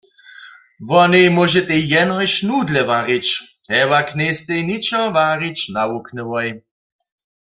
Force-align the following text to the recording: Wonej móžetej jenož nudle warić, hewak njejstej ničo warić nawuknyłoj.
Wonej 0.89 1.27
móžetej 1.37 1.83
jenož 1.93 2.31
nudle 2.47 2.81
warić, 2.89 3.25
hewak 3.71 4.07
njejstej 4.17 4.61
ničo 4.69 4.99
warić 5.15 5.57
nawuknyłoj. 5.75 6.47